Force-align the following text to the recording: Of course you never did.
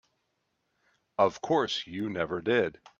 Of 1.19 1.43
course 1.43 1.85
you 1.85 2.09
never 2.09 2.41
did. 2.41 2.81